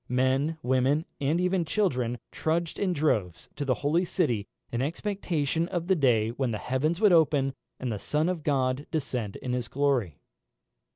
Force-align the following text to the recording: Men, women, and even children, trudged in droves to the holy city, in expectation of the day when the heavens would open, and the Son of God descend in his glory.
Men, 0.09 0.57
women, 0.63 1.05
and 1.19 1.39
even 1.39 1.63
children, 1.63 2.17
trudged 2.31 2.79
in 2.79 2.91
droves 2.91 3.49
to 3.55 3.63
the 3.63 3.75
holy 3.85 4.03
city, 4.03 4.47
in 4.71 4.81
expectation 4.81 5.67
of 5.67 5.85
the 5.85 5.95
day 5.95 6.29
when 6.29 6.49
the 6.49 6.57
heavens 6.57 6.99
would 6.99 7.13
open, 7.13 7.53
and 7.79 7.91
the 7.91 7.99
Son 7.99 8.27
of 8.27 8.41
God 8.41 8.87
descend 8.89 9.35
in 9.35 9.53
his 9.53 9.67
glory. 9.67 10.17